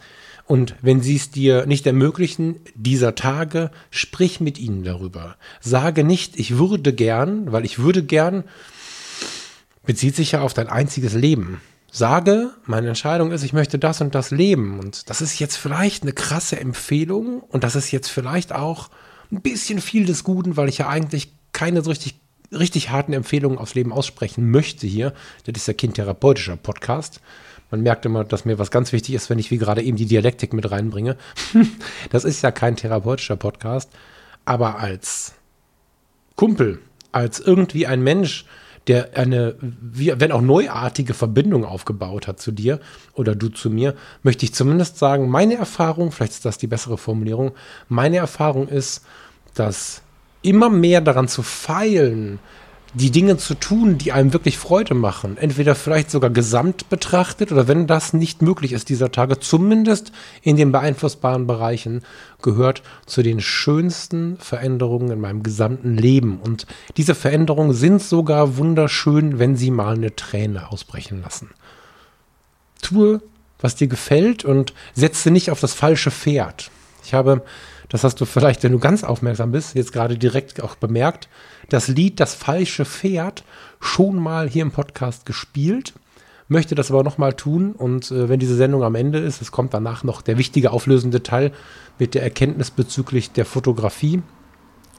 [0.45, 5.37] Und wenn sie es dir nicht ermöglichen, dieser Tage, sprich mit ihnen darüber.
[5.61, 8.43] Sage nicht, ich würde gern, weil ich würde gern,
[9.85, 11.61] bezieht sich ja auf dein einziges Leben.
[11.93, 14.79] Sage, meine Entscheidung ist, ich möchte das und das leben.
[14.79, 18.89] Und das ist jetzt vielleicht eine krasse Empfehlung und das ist jetzt vielleicht auch
[19.29, 22.15] ein bisschen viel des Guten, weil ich ja eigentlich keine so richtig,
[22.51, 25.13] richtig harten Empfehlungen aufs Leben aussprechen möchte hier.
[25.45, 27.19] Das ist ja kindtherapeutischer Podcast.
[27.71, 30.05] Man merkt immer, dass mir was ganz wichtig ist, wenn ich wie gerade eben die
[30.05, 31.17] Dialektik mit reinbringe.
[32.09, 33.89] das ist ja kein therapeutischer Podcast,
[34.45, 35.33] aber als
[36.37, 36.79] Kumpel,
[37.11, 38.45] als irgendwie ein Mensch,
[38.87, 42.79] der eine, wenn auch neuartige Verbindung aufgebaut hat zu dir
[43.13, 46.97] oder du zu mir, möchte ich zumindest sagen, meine Erfahrung, vielleicht ist das die bessere
[46.97, 47.51] Formulierung,
[47.89, 49.05] meine Erfahrung ist,
[49.53, 50.01] dass
[50.41, 52.39] immer mehr daran zu feilen,
[52.93, 55.37] die Dinge zu tun, die einem wirklich Freude machen.
[55.37, 60.57] Entweder vielleicht sogar gesamt betrachtet oder wenn das nicht möglich ist dieser Tage, zumindest in
[60.57, 62.03] den beeinflussbaren Bereichen,
[62.41, 66.39] gehört zu den schönsten Veränderungen in meinem gesamten Leben.
[66.39, 66.65] Und
[66.97, 71.49] diese Veränderungen sind sogar wunderschön, wenn sie mal eine Träne ausbrechen lassen.
[72.81, 73.21] Tue,
[73.59, 76.71] was dir gefällt und setze nicht auf das falsche Pferd.
[77.05, 77.43] Ich habe
[77.91, 81.27] das hast du vielleicht, wenn du ganz aufmerksam bist, jetzt gerade direkt auch bemerkt,
[81.71, 83.43] das Lied Das falsche Pferd
[83.79, 85.93] schon mal hier im Podcast gespielt.
[86.47, 89.73] Möchte das aber nochmal tun und äh, wenn diese Sendung am Ende ist, es kommt
[89.73, 91.53] danach noch der wichtige auflösende Teil
[91.97, 94.21] mit der Erkenntnis bezüglich der Fotografie,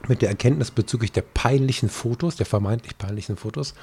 [0.07, 3.75] mit der Erkenntnis bezüglich der peinlichen Fotos, der vermeintlich peinlichen Fotos.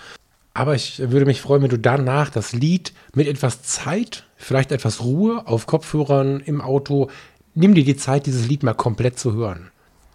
[0.53, 5.01] Aber ich würde mich freuen, wenn du danach das Lied mit etwas Zeit, vielleicht etwas
[5.01, 7.09] Ruhe auf Kopfhörern im Auto
[7.55, 9.71] nimm dir die Zeit, dieses Lied mal komplett zu hören.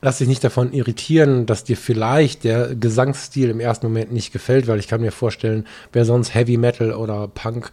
[0.05, 4.67] Lass dich nicht davon irritieren, dass dir vielleicht der Gesangsstil im ersten Moment nicht gefällt,
[4.67, 7.71] weil ich kann mir vorstellen, wer sonst Heavy Metal oder Punk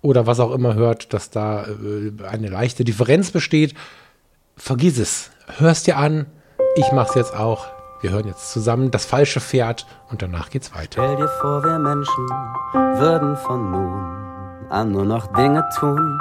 [0.00, 3.74] oder was auch immer hört, dass da äh, eine leichte Differenz besteht.
[4.56, 5.30] Vergiss es.
[5.58, 6.24] Hörst dir an.
[6.76, 7.66] Ich mach's jetzt auch.
[8.00, 11.04] Wir hören jetzt zusammen das falsche Pferd und danach geht's weiter.
[11.04, 12.26] Stell dir vor, wir Menschen
[12.96, 16.18] würden von nun an nur noch Dinge tun,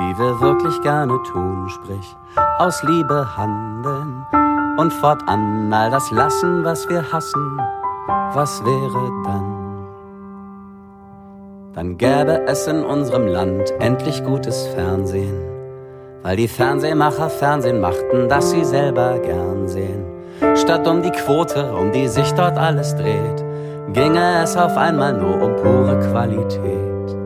[0.00, 2.14] die wir wirklich gerne tun, sprich
[2.58, 4.47] aus Liebe handeln
[4.78, 7.60] und fortan all das lassen, was wir hassen.
[8.32, 9.58] Was wäre dann?
[11.74, 15.42] Dann gäbe es in unserem Land endlich gutes Fernsehen,
[16.22, 20.04] weil die Fernsehmacher Fernsehen machten, das sie selber gern sehen.
[20.54, 23.44] Statt um die Quote, um die sich dort alles dreht,
[23.92, 27.16] ginge es auf einmal nur um pure Qualität.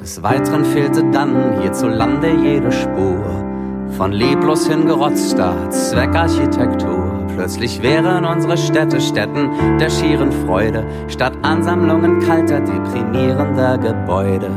[0.00, 3.51] Des Weiteren fehlte dann hierzulande jede Spur
[3.96, 7.26] von leblos hingerotzter Zweckarchitektur.
[7.34, 14.50] Plötzlich wären unsere Städte Städten der schieren Freude, statt Ansammlungen kalter, deprimierender Gebäude.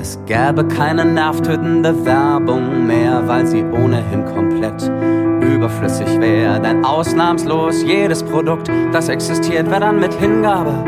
[0.00, 4.90] Es gäbe keine nervtötende Werbung mehr, weil sie ohnehin komplett
[5.42, 6.60] überflüssig wäre.
[6.60, 10.84] Denn ausnahmslos jedes Produkt, das existiert, wäre dann mit Hingabe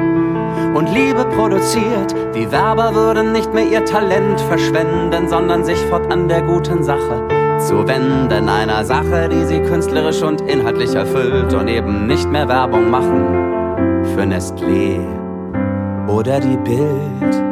[0.74, 2.14] und Liebe produziert.
[2.36, 8.48] Die Werber würden nicht mehr ihr Talent verschwenden, sondern sich fortan der guten Sache zuwenden.
[8.48, 14.22] Einer Sache, die sie künstlerisch und inhaltlich erfüllt und eben nicht mehr Werbung machen für
[14.22, 14.98] Nestlé
[16.08, 17.42] oder die Bild.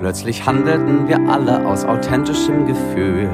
[0.00, 3.28] Plötzlich handelten wir alle aus authentischem Gefühl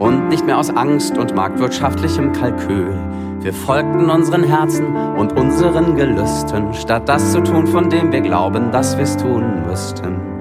[0.00, 2.92] und nicht mehr aus Angst und marktwirtschaftlichem Kalkül.
[3.40, 4.86] Wir folgten unseren Herzen
[5.16, 9.66] und unseren Gelüsten, statt das zu tun, von dem wir glauben, dass wir es tun
[9.68, 10.33] müssten.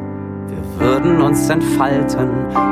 [0.79, 2.29] Wir würden uns entfalten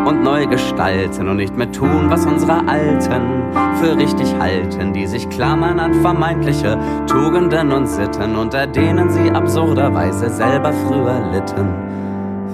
[0.07, 3.43] und neu gestalten und nicht mehr tun, was unsere Alten
[3.81, 10.29] für richtig halten, die sich klammern an vermeintliche Tugenden und Sitten, unter denen sie absurderweise
[10.29, 11.67] selber früher litten.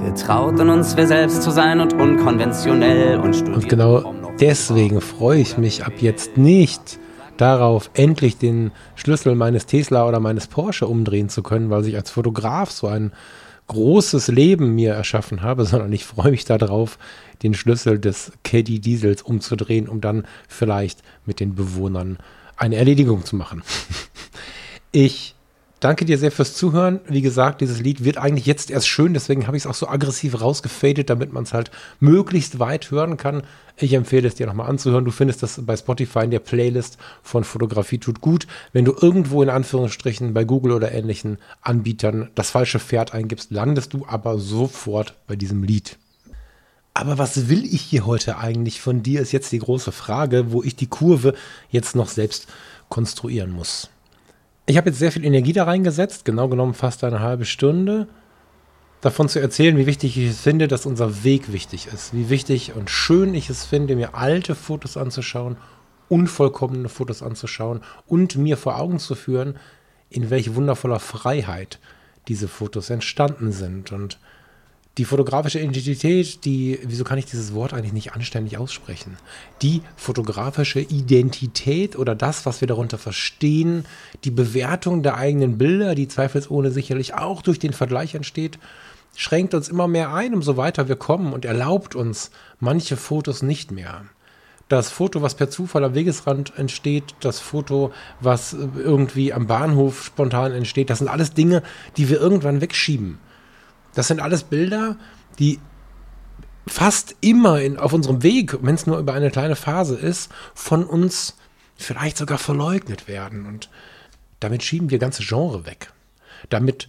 [0.03, 3.63] Wir trauten uns, wir selbst zu sein und unkonventionell und studierten.
[3.63, 6.99] Und genau deswegen freue ich mich ab jetzt nicht
[7.37, 12.09] darauf, endlich den Schlüssel meines Tesla oder meines Porsche umdrehen zu können, weil ich als
[12.09, 13.11] Fotograf so ein
[13.67, 16.97] großes Leben mir erschaffen habe, sondern ich freue mich darauf,
[17.43, 22.17] den Schlüssel des Caddy Diesels umzudrehen, um dann vielleicht mit den Bewohnern
[22.55, 23.63] eine Erledigung zu machen.
[24.93, 25.35] Ich
[25.79, 26.99] danke dir sehr fürs Zuhören.
[27.07, 29.87] Wie gesagt, dieses Lied wird eigentlich jetzt erst schön, deswegen habe ich es auch so
[29.87, 33.43] aggressiv rausgefadet, damit man es halt möglichst weit hören kann.
[33.77, 35.05] Ich empfehle es dir nochmal anzuhören.
[35.05, 38.47] Du findest das bei Spotify in der Playlist von Fotografie tut gut.
[38.73, 43.93] Wenn du irgendwo in Anführungsstrichen bei Google oder ähnlichen Anbietern das falsche Pferd eingibst, landest
[43.93, 45.97] du aber sofort bei diesem Lied.
[46.95, 50.63] Aber was will ich hier heute eigentlich von dir, ist jetzt die große Frage, wo
[50.63, 51.35] ich die Kurve
[51.69, 52.47] jetzt noch selbst
[52.89, 53.91] konstruieren muss.
[54.69, 58.09] Ich habe jetzt sehr viel Energie da reingesetzt, genau genommen fast eine halbe Stunde,
[58.99, 62.13] davon zu erzählen, wie wichtig ich es finde, dass unser Weg wichtig ist.
[62.13, 65.55] Wie wichtig und schön ich es finde, mir alte Fotos anzuschauen,
[66.09, 69.55] unvollkommene Fotos anzuschauen und mir vor Augen zu führen,
[70.09, 71.79] in welch wundervoller Freiheit
[72.27, 73.93] diese Fotos entstanden sind.
[73.93, 74.19] Und
[74.97, 79.17] die fotografische Identität, die, wieso kann ich dieses Wort eigentlich nicht anständig aussprechen?
[79.61, 83.85] Die fotografische Identität oder das, was wir darunter verstehen,
[84.23, 88.57] die Bewertung der eigenen Bilder, die zweifelsohne sicherlich auch durch den Vergleich entsteht,
[89.15, 93.71] schränkt uns immer mehr ein, umso weiter wir kommen und erlaubt uns manche Fotos nicht
[93.71, 94.05] mehr.
[94.67, 100.51] Das Foto, was per Zufall am Wegesrand entsteht, das Foto, was irgendwie am Bahnhof spontan
[100.51, 101.61] entsteht, das sind alles Dinge,
[101.95, 103.19] die wir irgendwann wegschieben.
[103.97, 104.95] Das sind alles Bilder,
[105.39, 105.59] die
[106.67, 110.83] fast immer in, auf unserem Weg, wenn es nur über eine kleine Phase ist, von
[110.83, 111.35] uns
[111.77, 113.47] vielleicht sogar verleugnet werden.
[113.47, 113.71] Und
[114.39, 115.93] damit schieben wir ganze Genre weg.
[116.49, 116.87] Damit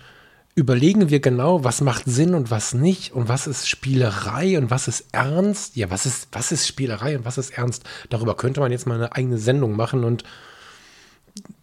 [0.55, 4.87] überlegen wir genau, was macht Sinn und was nicht und was ist Spielerei und was
[4.87, 5.77] ist Ernst.
[5.77, 7.85] Ja, was ist, was ist Spielerei und was ist Ernst?
[8.11, 10.25] Darüber könnte man jetzt mal eine eigene Sendung machen und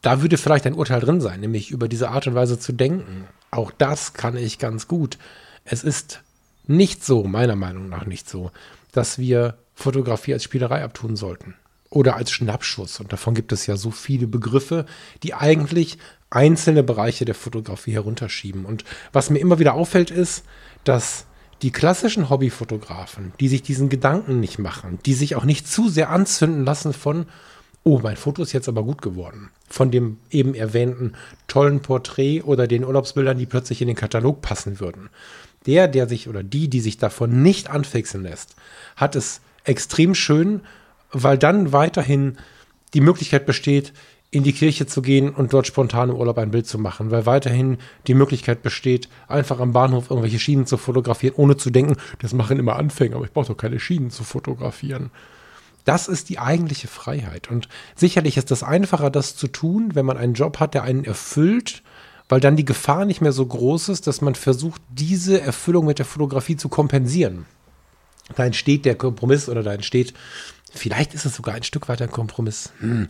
[0.02, 3.28] da würde vielleicht ein Urteil drin sein, nämlich über diese Art und Weise zu denken.
[3.52, 5.18] Auch das kann ich ganz gut.
[5.64, 6.22] Es ist
[6.68, 8.52] nicht so, meiner Meinung nach nicht so,
[8.92, 11.56] dass wir Fotografie als Spielerei abtun sollten
[11.90, 13.00] oder als Schnappschuss.
[13.00, 14.86] Und davon gibt es ja so viele Begriffe,
[15.24, 15.98] die eigentlich
[16.30, 18.66] einzelne Bereiche der Fotografie herunterschieben.
[18.66, 18.84] Und
[19.14, 20.44] was mir immer wieder auffällt, ist,
[20.84, 21.26] dass
[21.62, 26.10] die klassischen Hobbyfotografen, die sich diesen Gedanken nicht machen, die sich auch nicht zu sehr
[26.10, 27.28] anzünden lassen von,
[27.86, 31.13] oh, mein Foto ist jetzt aber gut geworden, von dem eben erwähnten
[31.48, 35.10] tollen Porträt oder den Urlaubsbildern, die plötzlich in den Katalog passen würden.
[35.67, 38.56] Der, der sich oder die, die sich davon nicht anfixen lässt,
[38.95, 40.62] hat es extrem schön,
[41.12, 42.38] weil dann weiterhin
[42.93, 43.93] die Möglichkeit besteht,
[44.32, 47.26] in die Kirche zu gehen und dort spontan im Urlaub ein Bild zu machen, weil
[47.26, 52.34] weiterhin die Möglichkeit besteht, einfach am Bahnhof irgendwelche Schienen zu fotografieren, ohne zu denken, das
[52.34, 55.12] machen immer Anfänger, aber ich brauche doch keine Schienen zu fotografieren.
[55.86, 57.50] Das ist die eigentliche Freiheit.
[57.50, 61.06] Und sicherlich ist es einfacher, das zu tun, wenn man einen Job hat, der einen
[61.06, 61.84] erfüllt,
[62.28, 66.00] weil dann die Gefahr nicht mehr so groß ist, dass man versucht, diese Erfüllung mit
[66.00, 67.45] der Fotografie zu kompensieren.
[68.36, 70.13] Da entsteht der Kompromiss oder da entsteht,
[70.74, 72.71] vielleicht ist es sogar ein Stück weiter ein Kompromiss.
[72.80, 73.08] Hm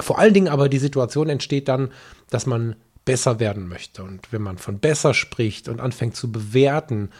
[0.00, 1.90] vor allen Dingen aber die Situation entsteht dann,
[2.30, 4.02] dass man besser werden möchte.
[4.02, 7.10] Und wenn man von besser spricht und anfängt zu bewerten,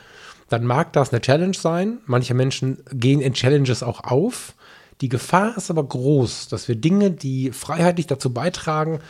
[0.49, 1.99] dann mag das eine Challenge sein.
[2.07, 4.55] Manche Menschen gehen in Challenges auch auf.
[5.01, 9.01] Die Gefahr ist aber groß, dass wir Dinge, die freiheitlich dazu beitragen,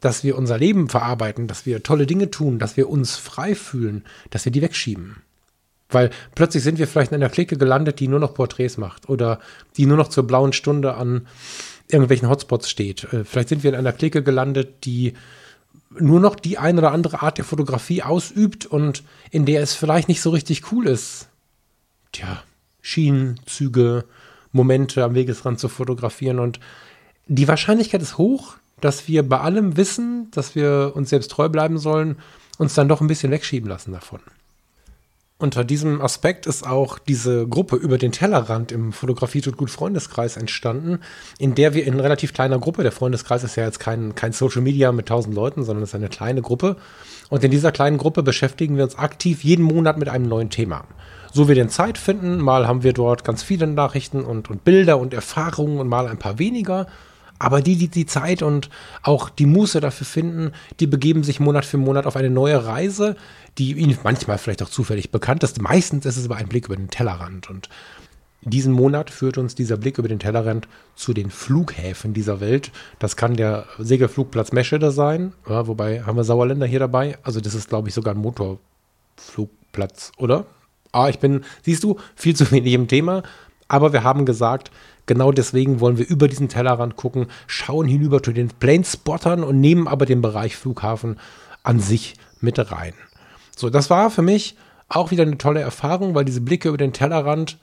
[0.00, 4.04] dass wir unser Leben verarbeiten, dass wir tolle Dinge tun, dass wir uns frei fühlen,
[4.30, 5.16] dass wir die wegschieben.
[5.88, 9.40] Weil plötzlich sind wir vielleicht in einer Clique gelandet, die nur noch Porträts macht oder
[9.76, 11.26] die nur noch zur blauen Stunde an
[11.88, 13.12] irgendwelchen Hotspots steht.
[13.12, 15.14] Äh, vielleicht sind wir in einer Clique gelandet, die
[15.98, 20.08] nur noch die eine oder andere Art der Fotografie ausübt und in der es vielleicht
[20.08, 21.28] nicht so richtig cool ist.
[22.12, 22.42] Tja,
[22.80, 24.04] Schienen, Züge,
[24.52, 26.60] Momente am Wegesrand zu fotografieren und
[27.26, 31.78] die Wahrscheinlichkeit ist hoch, dass wir bei allem wissen, dass wir uns selbst treu bleiben
[31.78, 32.16] sollen,
[32.58, 34.20] uns dann doch ein bisschen wegschieben lassen davon.
[35.40, 40.36] Unter diesem Aspekt ist auch diese Gruppe über den Tellerrand im Fotografie tut gut Freundeskreis
[40.36, 40.98] entstanden,
[41.38, 44.60] in der wir in relativ kleiner Gruppe, der Freundeskreis ist ja jetzt kein, kein Social
[44.60, 46.76] Media mit tausend Leuten, sondern es ist eine kleine Gruppe.
[47.30, 50.84] Und in dieser kleinen Gruppe beschäftigen wir uns aktiv jeden Monat mit einem neuen Thema.
[51.32, 54.98] So wir denn Zeit finden, mal haben wir dort ganz viele Nachrichten und, und Bilder
[54.98, 56.86] und Erfahrungen und mal ein paar weniger.
[57.38, 58.68] Aber die, die die Zeit und
[59.02, 63.16] auch die Muße dafür finden, die begeben sich Monat für Monat auf eine neue Reise,
[63.56, 65.62] die ihnen manchmal vielleicht auch zufällig bekannt ist.
[65.62, 67.48] Meistens ist es aber ein Blick über den Tellerrand.
[67.48, 67.70] Und
[68.42, 72.72] diesen Monat führt uns dieser Blick über den Tellerrand zu den Flughäfen dieser Welt.
[72.98, 77.16] Das kann der Segelflugplatz Meschede sein, ja, wobei haben wir Sauerländer hier dabei.
[77.22, 80.44] Also das ist, glaube ich, sogar ein Motorflugplatz, oder?
[80.92, 83.22] Ah, ich bin, siehst du, viel zu wenig im Thema.
[83.68, 84.70] Aber wir haben gesagt,
[85.06, 89.86] genau deswegen wollen wir über diesen Tellerrand gucken, schauen hinüber zu den Planespottern und nehmen
[89.86, 91.18] aber den Bereich Flughafen
[91.62, 92.94] an sich mit rein.
[93.56, 94.56] So, das war für mich
[94.88, 97.58] auch wieder eine tolle Erfahrung, weil diese Blicke über den Tellerrand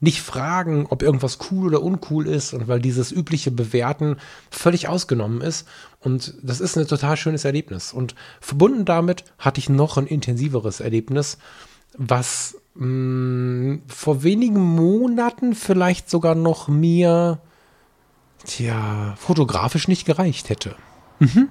[0.00, 4.16] nicht fragen, ob irgendwas cool oder uncool ist und weil dieses übliche Bewerten
[4.50, 5.68] völlig ausgenommen ist.
[6.00, 7.92] Und das ist ein total schönes Erlebnis.
[7.92, 11.36] Und verbunden damit hatte ich noch ein intensiveres Erlebnis,
[11.98, 17.40] was mh, mm, vor wenigen Monaten vielleicht sogar noch mir,
[18.44, 20.74] tja, fotografisch nicht gereicht hätte.
[21.18, 21.48] Mhm.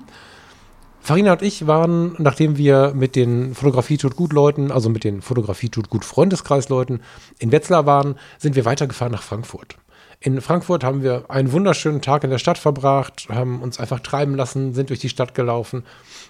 [1.02, 5.22] Farina und ich waren, nachdem wir mit den Fotografie tut gut Leuten, also mit den
[5.22, 7.02] Fotografie tut gut Freundeskreisleuten
[7.40, 9.78] in Wetzlar waren, sind wir weitergefahren nach Frankfurt.
[10.22, 14.36] In Frankfurt haben wir einen wunderschönen Tag in der Stadt verbracht, haben uns einfach treiben
[14.36, 15.86] lassen, sind durch die Stadt gelaufen,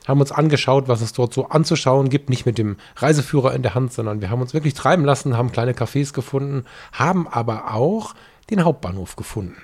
[0.08, 3.74] haben uns angeschaut, was es dort so anzuschauen gibt, nicht mit dem Reiseführer in der
[3.74, 8.14] Hand, sondern wir haben uns wirklich treiben lassen, haben kleine Cafés gefunden, haben aber auch
[8.52, 9.58] den Hauptbahnhof gefunden.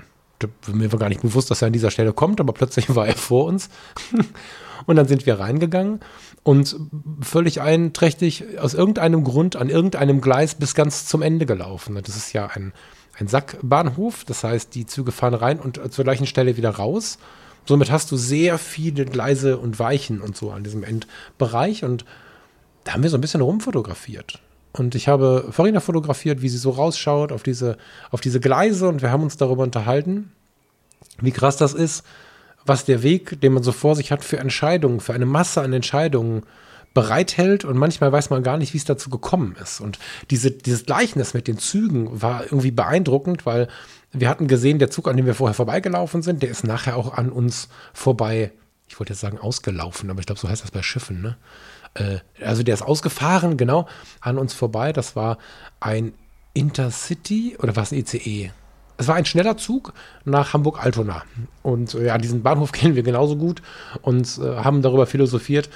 [0.73, 3.15] Mir war gar nicht bewusst, dass er an dieser Stelle kommt, aber plötzlich war er
[3.15, 3.69] vor uns.
[4.88, 5.99] und dann sind wir reingegangen
[6.41, 6.75] und
[7.21, 11.99] völlig einträchtig aus irgendeinem Grund an irgendeinem Gleis bis ganz zum Ende gelaufen.
[12.03, 12.73] Das ist ja ein,
[13.17, 17.17] ein Sackbahnhof, das heißt, die Züge fahren rein und zur gleichen Stelle wieder raus.
[17.65, 22.06] Somit hast du sehr viele Gleise und Weichen und so an diesem Endbereich und
[22.84, 24.39] da haben wir so ein bisschen rumfotografiert.
[24.71, 27.78] Und ich habe Farina fotografiert, wie sie so rausschaut auf diese,
[28.12, 30.32] auf diese Gleise und wir haben uns darüber unterhalten,
[31.21, 32.04] wie krass das ist,
[32.65, 35.71] was der Weg, den man so vor sich hat, für Entscheidungen, für eine Masse an
[35.71, 36.43] Entscheidungen
[36.95, 39.81] bereithält und manchmal weiß man gar nicht, wie es dazu gekommen ist.
[39.81, 39.99] Und
[40.31, 43.67] diese, dieses Gleichnis mit den Zügen war irgendwie beeindruckend, weil
[44.12, 47.13] wir hatten gesehen, der Zug, an dem wir vorher vorbeigelaufen sind, der ist nachher auch
[47.13, 48.53] an uns vorbei,
[48.88, 51.38] ich wollte jetzt sagen ausgelaufen, aber ich glaube, so heißt das bei Schiffen, ne?
[51.95, 53.88] Äh, also der ist ausgefahren, genau,
[54.21, 54.93] an uns vorbei.
[54.93, 55.38] Das war
[55.81, 56.13] ein
[56.53, 58.51] Intercity oder war es ein ICE?
[58.97, 59.91] Es war ein schneller Zug
[60.23, 61.23] nach Hamburg-Altona.
[61.62, 63.62] Und äh, ja, diesen Bahnhof kennen wir genauso gut
[64.01, 65.69] und äh, haben darüber philosophiert,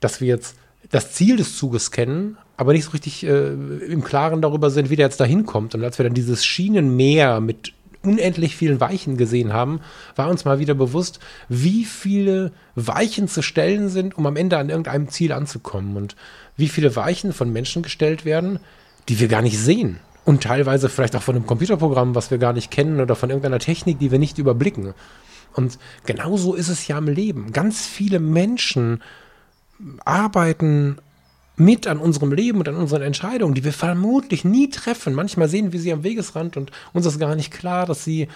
[0.00, 0.56] dass wir jetzt
[0.90, 4.96] das Ziel des Zuges kennen, aber nicht so richtig äh, im Klaren darüber sind, wie
[4.96, 5.74] der jetzt da hinkommt.
[5.74, 7.72] Und als wir dann dieses Schienenmeer mit
[8.02, 9.80] unendlich vielen Weichen gesehen haben,
[10.14, 11.18] war uns mal wieder bewusst,
[11.48, 16.16] wie viele Weichen zu stellen sind, um am Ende an irgendeinem Ziel anzukommen und
[16.56, 18.60] wie viele Weichen von Menschen gestellt werden,
[19.08, 19.98] die wir gar nicht sehen.
[20.24, 23.60] Und teilweise vielleicht auch von einem Computerprogramm, was wir gar nicht kennen oder von irgendeiner
[23.60, 24.94] Technik, die wir nicht überblicken.
[25.54, 27.52] Und genauso ist es ja im Leben.
[27.52, 29.02] Ganz viele Menschen
[30.04, 30.98] arbeiten
[31.56, 35.14] mit an unserem Leben und an unseren Entscheidungen, die wir vermutlich nie treffen.
[35.14, 38.28] Manchmal sehen wir sie am Wegesrand und uns ist gar nicht klar, dass sie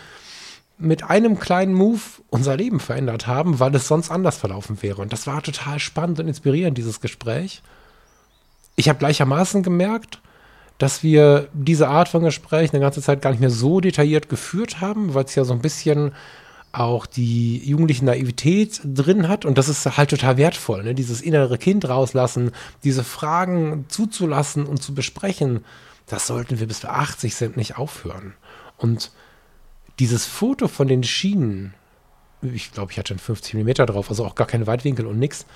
[0.79, 2.01] mit einem kleinen Move
[2.31, 5.03] unser Leben verändert haben, weil es sonst anders verlaufen wäre.
[5.03, 7.63] Und das war total spannend und inspirierend, dieses Gespräch.
[8.77, 10.21] Ich habe gleichermaßen gemerkt,
[10.79, 14.81] dass wir diese Art von Gespräch eine ganze Zeit gar nicht mehr so detailliert geführt
[14.81, 16.13] haben, weil es ja so ein bisschen
[16.73, 20.95] auch die jugendliche Naivität drin hat und das ist halt total wertvoll, ne?
[20.95, 22.53] dieses innere Kind rauslassen,
[22.85, 25.65] diese Fragen zuzulassen und zu besprechen,
[26.07, 28.35] das sollten wir bis wir 80 sind nicht aufhören.
[28.77, 29.11] Und
[29.99, 31.75] dieses Foto von den Schienen,
[32.43, 35.47] ich glaube, ich hatte einen 50 mm drauf, also auch gar kein Weitwinkel und nichts,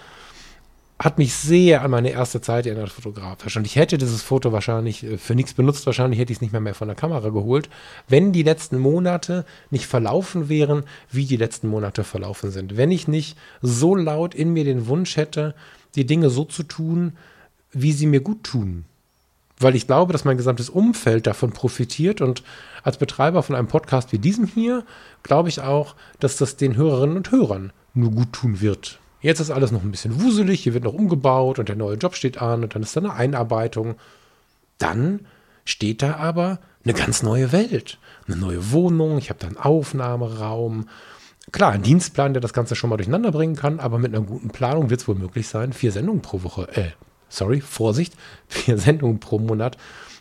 [0.98, 3.56] hat mich sehr an meine erste Zeit erinnert fotografisch.
[3.56, 6.52] Und ich hätte dieses Foto wahrscheinlich äh, für nichts benutzt, wahrscheinlich hätte ich es nicht
[6.52, 7.68] mehr, mehr von der Kamera geholt,
[8.08, 12.76] wenn die letzten Monate nicht verlaufen wären, wie die letzten Monate verlaufen sind.
[12.76, 15.54] Wenn ich nicht so laut in mir den Wunsch hätte,
[15.96, 17.14] die Dinge so zu tun,
[17.72, 18.84] wie sie mir gut tun.
[19.58, 22.42] Weil ich glaube, dass mein gesamtes Umfeld davon profitiert und
[22.82, 24.84] als Betreiber von einem Podcast wie diesem hier,
[25.22, 28.98] glaube ich auch, dass das den Hörerinnen und Hörern nur gut tun wird.
[29.24, 32.14] Jetzt ist alles noch ein bisschen wuselig, hier wird noch umgebaut und der neue Job
[32.14, 33.94] steht an und dann ist da eine Einarbeitung.
[34.76, 35.20] Dann
[35.64, 40.90] steht da aber eine ganz neue Welt, eine neue Wohnung, ich habe da einen Aufnahmeraum.
[41.52, 44.50] Klar, ein Dienstplan, der das Ganze schon mal durcheinander bringen kann, aber mit einer guten
[44.50, 46.90] Planung wird es wohl möglich sein, vier Sendungen pro Woche, äh,
[47.30, 48.12] sorry, Vorsicht,
[48.48, 49.78] vier Sendungen pro Monat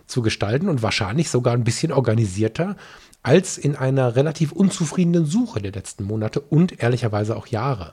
[0.07, 2.77] zu gestalten und wahrscheinlich sogar ein bisschen organisierter
[3.21, 7.91] als in einer relativ unzufriedenen Suche der letzten Monate und ehrlicherweise auch Jahre.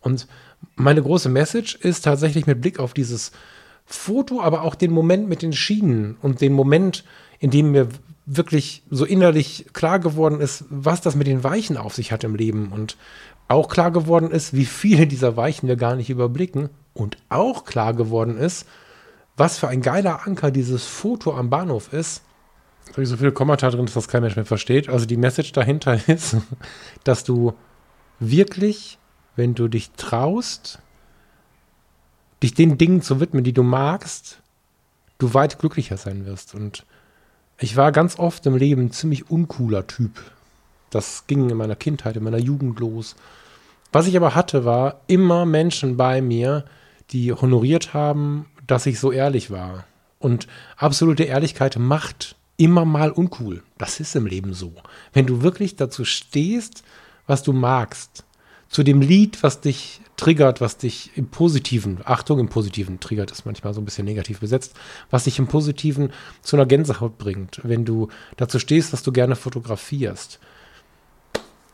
[0.00, 0.26] Und
[0.76, 3.32] meine große Message ist tatsächlich mit Blick auf dieses
[3.86, 7.04] Foto, aber auch den Moment mit den Schienen und den Moment,
[7.38, 7.88] in dem mir
[8.26, 12.34] wirklich so innerlich klar geworden ist, was das mit den Weichen auf sich hat im
[12.34, 12.98] Leben und
[13.48, 17.94] auch klar geworden ist, wie viele dieser Weichen wir gar nicht überblicken und auch klar
[17.94, 18.66] geworden ist,
[19.38, 22.22] was für ein geiler Anker dieses Foto am Bahnhof ist.
[22.86, 24.90] Da habe ich so viele Kommentare drin, dass das kein Mensch mehr versteht.
[24.90, 26.36] Also die Message dahinter ist,
[27.04, 27.54] dass du
[28.20, 28.98] wirklich
[29.38, 30.80] wenn du dich traust,
[32.42, 34.40] dich den Dingen zu widmen, die du magst,
[35.18, 36.56] du weit glücklicher sein wirst.
[36.56, 36.84] Und
[37.56, 40.10] ich war ganz oft im Leben ein ziemlich uncooler Typ.
[40.90, 43.14] Das ging in meiner Kindheit, in meiner Jugend los.
[43.92, 46.64] Was ich aber hatte, war immer Menschen bei mir,
[47.10, 49.84] die honoriert haben, dass ich so ehrlich war.
[50.18, 53.62] Und absolute Ehrlichkeit macht immer mal uncool.
[53.78, 54.72] Das ist im Leben so.
[55.12, 56.82] Wenn du wirklich dazu stehst,
[57.28, 58.24] was du magst,
[58.68, 63.46] zu dem Lied, was dich triggert, was dich im Positiven, Achtung, im Positiven, triggert ist
[63.46, 64.74] manchmal so ein bisschen negativ besetzt,
[65.10, 67.60] was dich im Positiven zu einer Gänsehaut bringt.
[67.62, 70.38] Wenn du dazu stehst, dass du gerne fotografierst,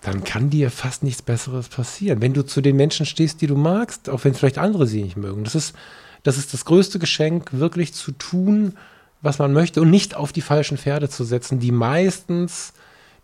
[0.03, 2.21] dann kann dir fast nichts Besseres passieren.
[2.21, 5.17] Wenn du zu den Menschen stehst, die du magst, auch wenn vielleicht andere sie nicht
[5.17, 5.45] mögen.
[5.45, 5.75] Das ist,
[6.23, 8.75] das ist das größte Geschenk, wirklich zu tun,
[9.23, 12.75] was man möchte und nicht auf die falschen Pferde zu setzen, die meistens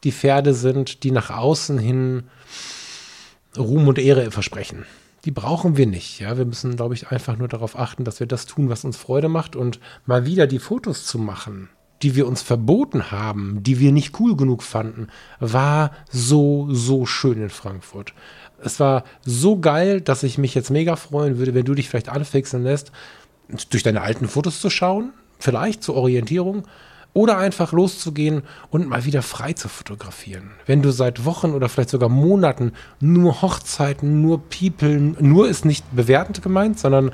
[0.02, 2.24] die Pferde sind, die nach außen hin
[3.56, 4.84] Ruhm und Ehre versprechen.
[5.24, 6.20] Die brauchen wir nicht.
[6.20, 8.96] Ja, wir müssen, glaube ich, einfach nur darauf achten, dass wir das tun, was uns
[8.96, 11.68] Freude macht und mal wieder die Fotos zu machen,
[12.02, 17.42] die wir uns verboten haben, die wir nicht cool genug fanden, war so, so schön
[17.42, 18.14] in Frankfurt.
[18.62, 22.08] Es war so geil, dass ich mich jetzt mega freuen würde, wenn du dich vielleicht
[22.08, 22.92] anfixen lässt,
[23.70, 26.66] durch deine alten Fotos zu schauen, vielleicht zur Orientierung,
[27.12, 30.52] oder einfach loszugehen und mal wieder frei zu fotografieren.
[30.66, 35.84] Wenn du seit Wochen oder vielleicht sogar Monaten nur Hochzeiten, nur People, nur ist nicht
[35.94, 37.12] bewertend gemeint, sondern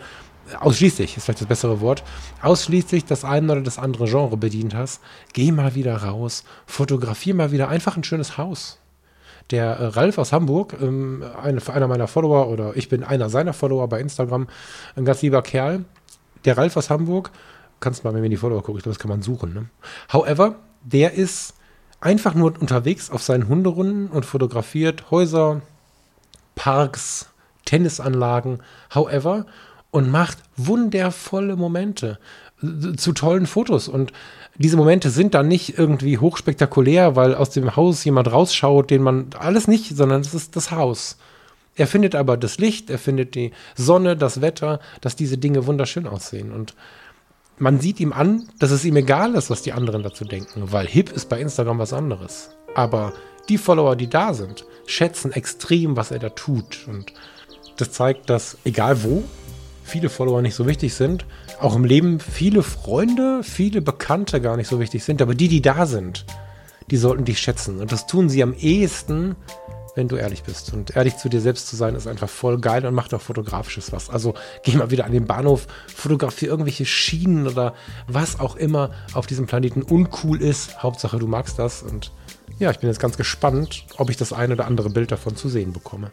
[0.60, 2.04] ausschließlich, ist vielleicht das bessere Wort,
[2.42, 5.00] ausschließlich das eine oder das andere Genre bedient hast,
[5.32, 8.78] geh mal wieder raus, fotografier mal wieder einfach ein schönes Haus.
[9.50, 13.52] Der äh, Ralf aus Hamburg, ähm, eine, einer meiner Follower oder ich bin einer seiner
[13.52, 14.48] Follower bei Instagram,
[14.96, 15.84] ein ganz lieber Kerl.
[16.44, 17.30] Der Ralf aus Hamburg,
[17.80, 19.54] kannst mal, wenn wir die Follower gucken, ich glaube, das kann man suchen.
[19.54, 19.66] Ne?
[20.12, 21.54] However, der ist
[22.00, 25.62] einfach nur unterwegs auf seinen Hunderunden und fotografiert Häuser,
[26.54, 27.30] Parks,
[27.64, 28.60] Tennisanlagen,
[28.94, 29.46] however,
[29.90, 32.18] und macht wundervolle Momente
[32.96, 33.88] zu tollen Fotos.
[33.88, 34.12] Und
[34.56, 39.30] diese Momente sind dann nicht irgendwie hochspektakulär, weil aus dem Haus jemand rausschaut, den man
[39.38, 41.18] alles nicht, sondern es ist das Haus.
[41.74, 46.06] Er findet aber das Licht, er findet die Sonne, das Wetter, dass diese Dinge wunderschön
[46.06, 46.52] aussehen.
[46.52, 46.74] Und
[47.58, 50.86] man sieht ihm an, dass es ihm egal ist, was die anderen dazu denken, weil
[50.86, 52.50] hip ist bei Instagram was anderes.
[52.74, 53.12] Aber
[53.48, 56.86] die Follower, die da sind, schätzen extrem, was er da tut.
[56.88, 57.12] Und
[57.76, 59.24] das zeigt, dass egal wo,
[59.82, 61.24] viele Follower nicht so wichtig sind.
[61.60, 65.22] Auch im Leben viele Freunde, viele Bekannte gar nicht so wichtig sind.
[65.22, 66.26] Aber die, die da sind,
[66.90, 67.80] die sollten dich schätzen.
[67.80, 69.36] Und das tun sie am ehesten,
[69.96, 70.72] wenn du ehrlich bist.
[70.72, 73.90] Und ehrlich zu dir selbst zu sein, ist einfach voll geil und macht auch fotografisches
[73.90, 74.08] was.
[74.08, 77.74] Also geh mal wieder an den Bahnhof, fotografiere irgendwelche Schienen oder
[78.06, 80.82] was auch immer auf diesem Planeten uncool ist.
[80.82, 81.82] Hauptsache, du magst das.
[81.82, 82.12] Und
[82.58, 85.48] ja, ich bin jetzt ganz gespannt, ob ich das eine oder andere Bild davon zu
[85.48, 86.12] sehen bekomme.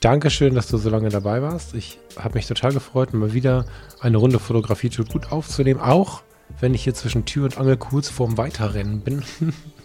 [0.00, 1.74] Dankeschön, dass du so lange dabei warst.
[1.74, 3.66] Ich habe mich total gefreut, mal wieder
[4.00, 5.80] eine Runde Fotografie tut gut aufzunehmen.
[5.80, 6.22] Auch
[6.60, 9.24] wenn ich hier zwischen Tür und Angel kurz vorm Weiterrennen bin,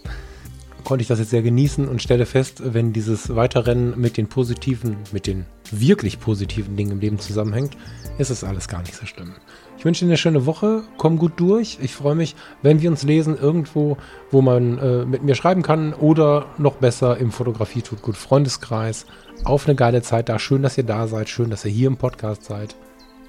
[0.84, 4.98] konnte ich das jetzt sehr genießen und stelle fest, wenn dieses Weiterrennen mit den positiven,
[5.12, 7.78] mit den wirklich positiven Dingen im Leben zusammenhängt,
[8.18, 9.34] ist es alles gar nicht so schlimm.
[9.78, 11.78] Ich wünsche dir eine schöne Woche, komm gut durch.
[11.82, 13.98] Ich freue mich, wenn wir uns lesen irgendwo,
[14.32, 19.06] wo man äh, mit mir schreiben kann oder noch besser im Fotografie tut gut Freundeskreis.
[19.44, 20.40] Auf eine geile Zeit da.
[20.40, 21.28] Schön, dass ihr da seid.
[21.28, 22.76] Schön, dass ihr hier im Podcast seid.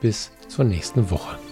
[0.01, 1.44] Bis zur nächsten Woche.